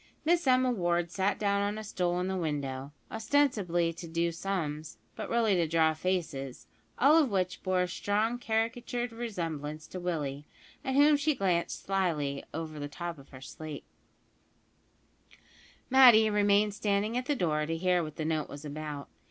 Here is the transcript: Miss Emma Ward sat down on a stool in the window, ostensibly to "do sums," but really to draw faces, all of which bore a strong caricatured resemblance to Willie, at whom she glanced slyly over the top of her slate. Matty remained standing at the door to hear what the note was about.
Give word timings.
Miss 0.25 0.47
Emma 0.47 0.71
Ward 0.71 1.11
sat 1.11 1.37
down 1.37 1.61
on 1.61 1.77
a 1.77 1.83
stool 1.83 2.19
in 2.19 2.27
the 2.27 2.35
window, 2.35 2.91
ostensibly 3.11 3.93
to 3.93 4.07
"do 4.07 4.31
sums," 4.31 4.97
but 5.15 5.29
really 5.29 5.53
to 5.53 5.67
draw 5.67 5.93
faces, 5.93 6.65
all 6.97 7.21
of 7.21 7.29
which 7.29 7.61
bore 7.61 7.83
a 7.83 7.87
strong 7.87 8.39
caricatured 8.39 9.11
resemblance 9.11 9.85
to 9.85 9.99
Willie, 9.99 10.47
at 10.83 10.95
whom 10.95 11.17
she 11.17 11.35
glanced 11.35 11.83
slyly 11.85 12.43
over 12.51 12.79
the 12.79 12.87
top 12.89 13.19
of 13.19 13.29
her 13.29 13.41
slate. 13.41 13.83
Matty 15.91 16.31
remained 16.31 16.73
standing 16.73 17.15
at 17.15 17.27
the 17.27 17.35
door 17.35 17.67
to 17.67 17.77
hear 17.77 18.01
what 18.01 18.15
the 18.15 18.25
note 18.25 18.49
was 18.49 18.65
about. 18.65 19.07